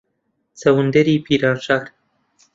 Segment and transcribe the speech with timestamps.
[0.59, 1.85] چەوەندەری پیرانشار